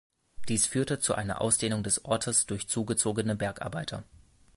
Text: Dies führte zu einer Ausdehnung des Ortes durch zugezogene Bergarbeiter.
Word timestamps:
Dies 0.47 0.65
führte 0.65 0.97
zu 0.97 1.13
einer 1.13 1.41
Ausdehnung 1.41 1.83
des 1.83 2.05
Ortes 2.05 2.47
durch 2.47 2.67
zugezogene 2.67 3.35
Bergarbeiter. 3.35 4.03